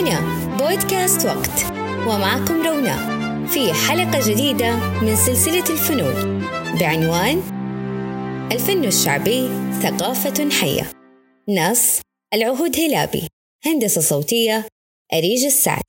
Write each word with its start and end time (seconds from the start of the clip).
هنا 0.00 0.48
بودكاست 0.56 1.26
وقت. 1.26 1.72
ومعكم 2.06 2.66
روناء 2.66 2.98
في 3.46 3.72
حلقة 3.72 4.30
جديدة 4.30 4.76
من 4.76 5.16
سلسلة 5.16 5.64
الفنون 5.70 6.46
بعنوان 6.80 7.42
الفن 8.52 8.84
الشعبي 8.84 9.48
ثقافة 9.82 10.50
حية. 10.60 10.90
نص 11.48 12.00
العهود 12.34 12.76
هلابي 12.76 13.28
هندسة 13.66 14.00
صوتية 14.00 14.66
أريج 15.12 15.44
السعد. 15.44 15.82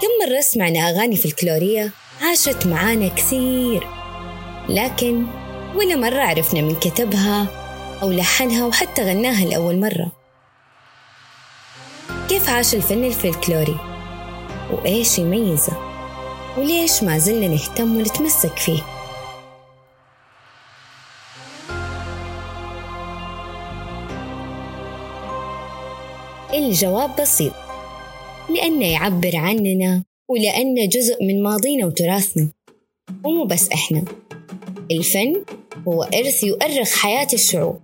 كم 0.00 0.26
مرة 0.26 0.40
سمعنا 0.40 0.90
أغاني 0.90 1.16
فلكلورية 1.16 1.90
عاشت 2.20 2.66
معانا 2.66 3.08
كثير. 3.08 4.01
لكن 4.72 5.26
ولا 5.76 5.96
مرة 5.96 6.20
عرفنا 6.20 6.60
من 6.60 6.74
كتبها 6.74 7.46
أو 8.02 8.10
لحنها 8.10 8.66
وحتى 8.66 9.02
غناها 9.02 9.44
لأول 9.44 9.80
مرة؟ 9.80 10.12
كيف 12.28 12.48
عاش 12.48 12.74
الفن 12.74 13.04
الفلكلوري؟ 13.04 13.76
وإيش 14.72 15.18
يميزه؟ 15.18 15.72
وليش 16.58 17.02
ما 17.02 17.18
زلنا 17.18 17.48
نهتم 17.48 17.96
ونتمسك 17.96 18.56
فيه؟ 18.56 18.82
الجواب 26.54 27.20
بسيط. 27.20 27.52
لأنه 28.50 28.86
يعبر 28.86 29.36
عننا 29.36 30.04
ولأنه 30.28 30.86
جزء 30.86 31.24
من 31.24 31.42
ماضينا 31.42 31.86
وتراثنا. 31.86 32.48
ومو 33.24 33.44
بس 33.44 33.68
إحنا. 33.68 34.04
الفن 34.90 35.44
هو 35.88 36.02
إرث 36.02 36.44
يؤرخ 36.44 36.92
حياة 36.94 37.28
الشعوب 37.32 37.78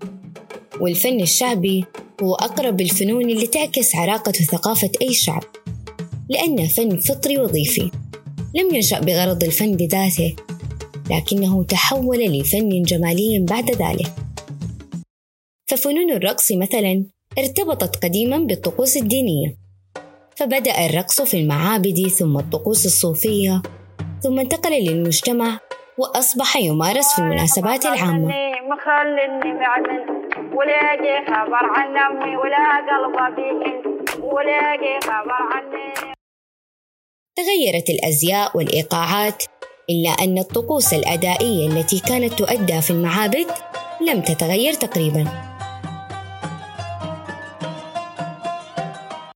والفن 0.81 1.21
الشعبي 1.21 1.85
هو 2.23 2.35
أقرب 2.35 2.81
الفنون 2.81 3.31
اللي 3.31 3.47
تعكس 3.47 3.95
عراقة 3.95 4.33
وثقافة 4.41 4.91
أي 5.03 5.15
شعب 5.15 5.43
لأنه 6.29 6.67
فن 6.67 6.97
فطري 6.97 7.39
وظيفي 7.39 7.91
لم 8.55 8.75
ينشأ 8.75 9.01
بغرض 9.01 9.45
الفن 9.45 9.77
بذاته 9.77 10.37
لكنه 11.11 11.65
تحول 11.65 12.19
لفن 12.19 12.83
جمالي 12.83 13.39
بعد 13.39 13.71
ذلك. 13.71 14.13
ففنون 15.67 16.13
الرقص 16.13 16.53
مثلا 16.53 17.05
ارتبطت 17.39 18.05
قديما 18.05 18.39
بالطقوس 18.39 18.97
الدينية 18.97 19.57
فبدأ 20.37 20.87
الرقص 20.87 21.21
في 21.21 21.41
المعابد 21.41 22.09
ثم 22.09 22.39
الطقوس 22.39 22.87
الصوفية 22.87 23.63
ثم 24.23 24.39
انتقل 24.39 24.73
للمجتمع 24.73 25.61
وأصبح 25.99 26.57
يمارس 26.57 27.15
في 27.15 27.19
المناسبات 27.19 27.87
العامة. 27.87 28.29
مخلني 28.73 29.53
معمل 29.53 30.01
ولاقي 30.55 31.27
خبر 31.27 31.65
عن 31.77 31.97
أمي 31.97 32.37
ولا 32.37 32.59
قلبه 32.89 33.29
بيحن 33.29 34.23
ولاقي 34.23 35.01
خبر 35.03 35.41
عني. 35.53 36.15
تغيرت 37.37 37.91
الأزياء 37.91 38.57
والإيقاعات 38.57 39.45
إلا 39.91 40.11
أن 40.11 40.39
الطقوس 40.39 40.95
الأدائية 40.95 41.69
التي 41.69 42.01
كانت 42.01 42.33
تؤدى 42.33 42.81
في 42.81 42.91
المعابد 42.91 43.47
لم 44.01 44.21
تتغير 44.23 44.73
تقريبا. 44.73 45.25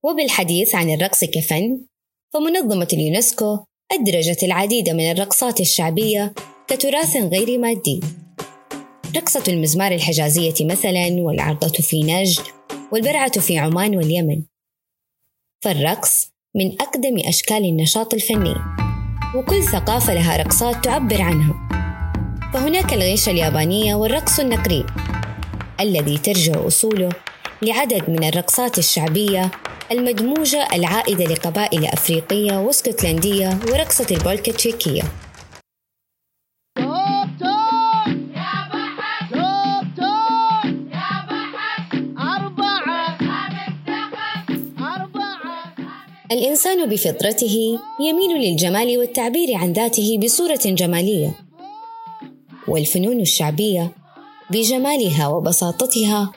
وبالحديث 0.02 0.74
عن 0.74 0.90
الرقص 0.90 1.24
كفن 1.24 1.86
فمنظمة 2.34 2.88
اليونسكو 2.92 3.58
أدرجت 3.92 4.42
العديد 4.42 4.88
من 4.88 5.10
الرقصات 5.10 5.60
الشعبية 5.60 6.34
كتراث 6.72 7.16
غير 7.16 7.58
مادي. 7.58 8.00
رقصة 9.16 9.42
المزمار 9.48 9.92
الحجازية 9.92 10.54
مثلا 10.60 11.16
والعرضة 11.18 11.68
في 11.68 12.02
نجد 12.02 12.42
والبرعة 12.92 13.40
في 13.40 13.58
عمان 13.58 13.96
واليمن. 13.96 14.42
فالرقص 15.64 16.32
من 16.54 16.80
أقدم 16.80 17.18
أشكال 17.18 17.64
النشاط 17.64 18.14
الفني 18.14 18.54
وكل 19.36 19.62
ثقافة 19.62 20.14
لها 20.14 20.36
رقصات 20.36 20.84
تعبر 20.84 21.22
عنها. 21.22 21.68
فهناك 22.54 22.92
الغيشة 22.92 23.30
اليابانية 23.30 23.94
والرقص 23.94 24.40
النقري 24.40 24.86
الذي 25.80 26.18
ترجع 26.18 26.66
أصوله 26.66 27.10
لعدد 27.62 28.10
من 28.10 28.24
الرقصات 28.24 28.78
الشعبية 28.78 29.50
المدموجة 29.90 30.68
العائدة 30.72 31.24
لقبائل 31.24 31.84
أفريقية 31.84 32.56
واسكتلندية 32.56 33.58
ورقصة 33.68 34.06
البولكا 34.10 34.52
تشيكية 34.52 35.02
الإنسان 46.32 46.88
بفطرته 46.88 47.78
يميل 48.00 48.50
للجمال 48.50 48.98
والتعبير 48.98 49.54
عن 49.54 49.72
ذاته 49.72 50.18
بصورة 50.18 50.60
جمالية. 50.64 51.34
والفنون 52.68 53.20
الشعبية 53.20 53.92
بجمالها 54.50 55.28
وبساطتها 55.28 56.32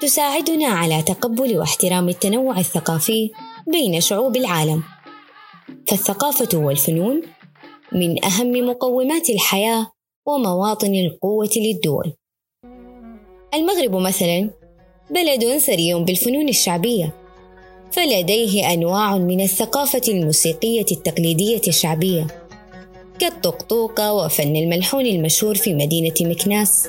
تساعدنا 0.00 0.66
على 0.66 1.02
تقبل 1.02 1.58
واحترام 1.58 2.08
التنوع 2.08 2.58
الثقافي 2.58 3.30
بين 3.66 4.00
شعوب 4.00 4.36
العالم. 4.36 4.82
فالثقافة 5.88 6.58
والفنون 6.58 7.22
من 7.92 8.24
أهم 8.24 8.52
مقومات 8.52 9.30
الحياة 9.30 9.86
ومواطن 10.26 10.94
القوة 10.94 11.50
للدول. 11.56 12.12
المغرب 13.54 13.96
مثلا 13.96 14.50
بلد 15.10 15.58
ثري 15.58 15.94
بالفنون 15.94 16.48
الشعبية. 16.48 17.19
فلديه 17.92 18.72
أنواع 18.72 19.18
من 19.18 19.40
الثقافة 19.40 20.02
الموسيقية 20.08 20.86
التقليدية 20.92 21.60
الشعبية 21.68 22.26
كالطقطوقة 23.18 24.12
وفن 24.12 24.56
الملحون 24.56 25.06
المشهور 25.06 25.54
في 25.54 25.74
مدينة 25.74 26.14
مكناس. 26.20 26.88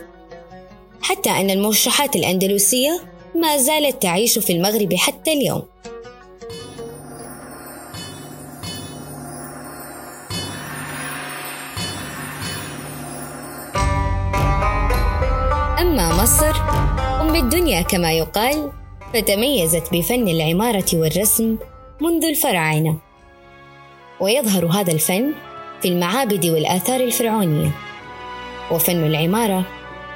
حتى 1.02 1.30
أن 1.30 1.50
المرشحات 1.50 2.16
الأندلسية 2.16 3.00
ما 3.36 3.58
زالت 3.58 4.02
تعيش 4.02 4.40
في 4.40 4.54
المغرب 4.54 4.94
حتى 4.94 5.34
اليوم. 5.34 5.62
أما 15.80 16.24
مصر 16.24 16.56
أم 17.22 17.36
الدنيا 17.36 17.82
كما 17.82 18.14
يقال 18.14 18.81
فتميزت 19.14 19.84
بفن 19.92 20.28
العمارة 20.28 20.86
والرسم 20.94 21.58
منذ 22.02 22.26
الفراعنة. 22.26 22.98
ويظهر 24.20 24.66
هذا 24.66 24.92
الفن 24.92 25.32
في 25.82 25.88
المعابد 25.88 26.46
والآثار 26.46 27.00
الفرعونية. 27.00 27.72
وفن 28.72 29.04
العمارة 29.04 29.66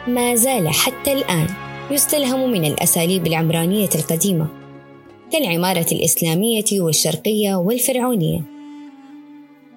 ما 0.07 0.35
زال 0.35 0.69
حتى 0.69 1.13
الآن 1.13 1.47
يستلهم 1.91 2.51
من 2.51 2.65
الأساليب 2.65 3.27
العمرانية 3.27 3.89
القديمة 3.95 4.47
كالعمارة 5.31 5.85
الإسلامية 5.91 6.65
والشرقية 6.73 7.55
والفرعونية. 7.55 8.41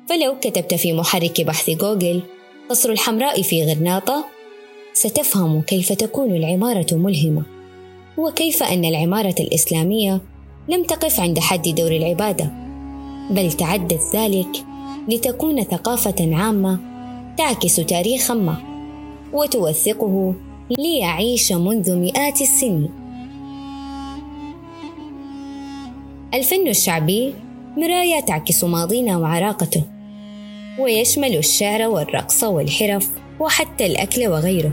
فلو 0.09 0.37
كتبت 0.41 0.75
في 0.75 0.93
محرك 0.93 1.41
بحث 1.41 1.71
جوجل 1.71 2.23
قصر 2.71 2.91
الحمراء 2.91 3.43
في 3.43 3.65
غرناطة 3.65 4.25
ستفهم 4.93 5.63
كيف 5.63 5.93
تكون 5.93 6.37
العمارة 6.37 6.87
ملهمة. 6.93 7.58
وكيف 8.19 8.63
أن 8.63 8.85
العمارة 8.85 9.35
الإسلامية 9.41 10.21
لم 10.69 10.85
تقف 10.85 11.21
عند 11.21 11.39
حد 11.39 11.69
دور 11.69 11.93
العبادة 11.93 12.53
بل 13.31 13.53
تعدت 13.53 14.17
ذلك 14.17 14.65
لتكون 15.09 15.63
ثقافة 15.63 16.37
عامة 16.37 16.79
تعكس 17.37 17.77
تاريخا 17.77 18.35
ما 18.35 18.57
وتوثقه 19.33 20.35
ليعيش 20.71 21.53
منذ 21.53 21.97
مئات 21.97 22.41
السنين. 22.41 22.91
الفن 26.35 26.69
الشعبي 26.69 27.35
مراية 27.77 28.21
تعكس 28.21 28.65
ماضينا 28.65 29.17
وعراقته 29.17 29.83
ويشمل 30.79 31.37
الشعر 31.37 31.83
والرقص 31.89 32.45
والحرف 32.45 33.11
وحتى 33.41 33.87
الأكل 33.87 34.29
وغيره. 34.29 34.73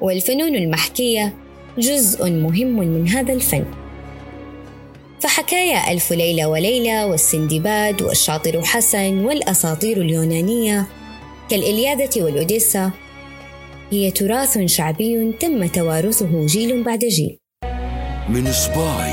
والفنون 0.00 0.54
المحكية 0.54 1.34
جزء 1.78 2.30
مهم 2.30 2.78
من 2.78 3.08
هذا 3.08 3.32
الفن. 3.32 3.64
فحكايا 5.20 5.92
ألف 5.92 6.12
ليلة 6.12 6.48
وليلة 6.48 7.06
والسندباد 7.06 8.02
والشاطر 8.02 8.62
حسن 8.62 9.24
والأساطير 9.24 10.00
اليونانية 10.00 10.86
كالإلياذة 11.50 12.22
والأوديسا 12.22 12.90
هي 13.90 14.10
تراث 14.10 14.58
شعبي 14.58 15.32
تم 15.40 15.66
توارثه 15.66 16.46
جيل 16.46 16.82
بعد 16.82 16.98
جيل. 16.98 17.38
من 18.28 18.52
صباي 18.52 19.12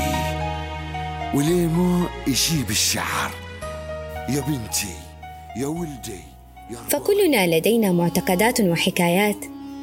وليه 1.34 1.66
ما 1.66 2.08
يجيب 2.26 2.70
الشعر. 2.70 3.30
يا 4.28 4.40
بنتي 4.40 4.94
يا 5.56 5.66
ولدي 5.66 6.20
فكلنا 6.88 7.56
لدينا 7.56 7.92
معتقدات 7.92 8.60
وحكايات 8.60 9.36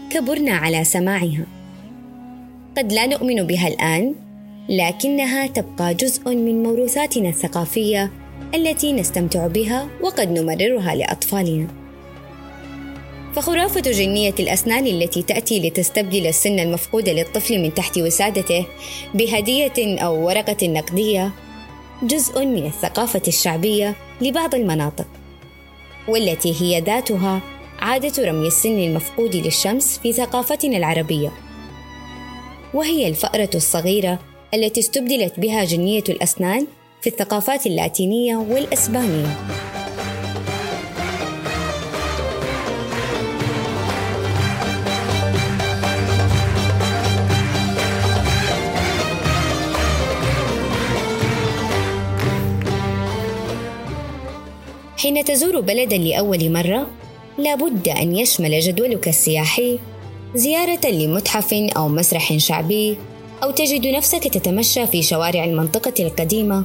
كبرنا 0.10 0.52
على 0.52 0.84
سماعها. 0.84 1.63
قد 2.78 2.94
لا 2.94 3.08
نؤمن 3.08 3.48
بها 3.48 3.68
الآن 3.68 4.16
لكنها 4.70 5.48
تبقى 5.48 5.94
جزء 5.94 6.30
من 6.30 6.64
موروثاتنا 6.64 7.30
الثقافية 7.30 8.12
التي 8.56 8.94
نستمتع 8.94 9.48
بها 9.48 9.88
وقد 10.02 10.32
نمررها 10.32 10.96
لأطفالنا. 10.96 11.68
فخرافة 13.36 13.82
جنية 13.82 14.34
الأسنان 14.40 14.88
التي 14.88 15.22
تأتي 15.22 15.60
لتستبدل 15.60 16.28
السن 16.28 16.60
المفقود 16.60 17.10
للطفل 17.10 17.62
من 17.62 17.74
تحت 17.74 17.98
وسادته 17.98 18.66
بهدية 19.14 20.00
أو 20.00 20.26
ورقة 20.26 20.68
نقدية 20.68 21.32
جزء 22.04 22.46
من 22.46 22.66
الثقافة 22.66 23.22
الشعبية 23.28 23.96
لبعض 24.22 24.56
المناطق 24.56 25.08
والتي 26.08 26.62
هي 26.62 26.82
ذاتها 26.82 27.42
عادة 27.80 28.30
رمي 28.30 28.48
السن 28.48 28.80
المفقود 28.80 29.36
للشمس 29.36 30.00
في 30.04 30.14
ثقافتنا 30.14 30.78
العربية. 30.78 31.43
وهي 32.74 33.08
الفأرة 33.08 33.50
الصغيرة 33.56 34.20
التي 34.54 34.80
استبدلت 34.80 35.40
بها 35.40 35.64
جنية 35.64 36.04
الأسنان 36.10 36.68
في 37.02 37.10
الثقافات 37.10 37.68
اللاتينية 37.68 38.36
والإسبانية. 38.36 39.28
حين 54.98 55.26
تزور 55.26 55.60
بلدا 55.60 55.98
لأول 55.98 56.52
مرة 56.52 56.88
لابد 57.38 57.90
أن 57.90 58.16
يشمل 58.16 58.60
جدولك 58.60 59.08
السياحي 59.08 59.80
زيارة 60.36 60.88
لمتحف 60.88 61.54
أو 61.54 61.88
مسرح 61.88 62.38
شعبي 62.38 62.98
أو 63.44 63.52
تجد 63.52 63.88
نفسك 63.88 64.28
تتمشى 64.28 64.88
في 64.88 65.04
شوارع 65.04 65.44
المنطقة 65.44 65.94
القديمة 66.00 66.64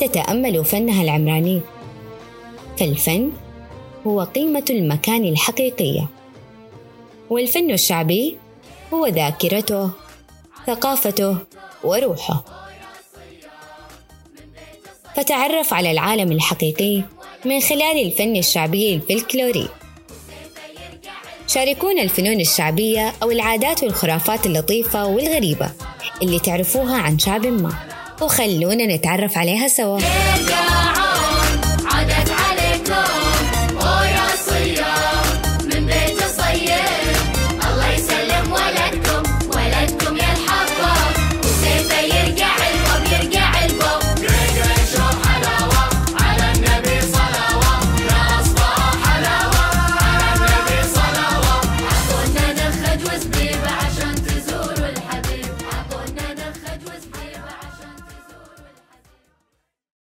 تتأمل 0.00 0.64
فنها 0.64 1.02
العمراني. 1.02 1.60
فالفن 2.78 3.30
هو 4.06 4.22
قيمة 4.22 4.64
المكان 4.70 5.24
الحقيقية. 5.24 6.08
والفن 7.30 7.70
الشعبي 7.70 8.36
هو 8.94 9.06
ذاكرته 9.06 9.90
ثقافته 10.66 11.36
وروحه. 11.84 12.44
فتعرف 15.16 15.74
على 15.74 15.90
العالم 15.90 16.32
الحقيقي 16.32 17.02
من 17.44 17.60
خلال 17.60 18.06
الفن 18.06 18.36
الشعبي 18.36 18.94
الفلكلوري. 18.94 19.68
شاركونا 21.48 22.02
الفنون 22.02 22.40
الشعبية 22.40 23.12
أو 23.22 23.30
العادات 23.30 23.82
والخرافات 23.82 24.46
اللطيفة 24.46 25.06
والغريبة 25.06 25.70
اللي 26.22 26.38
تعرفوها 26.38 26.96
عن 26.98 27.18
شعب 27.18 27.46
ما 27.46 27.72
وخلونا 28.22 28.96
نتعرف 28.96 29.38
عليها 29.38 29.68
سوا. 29.68 29.98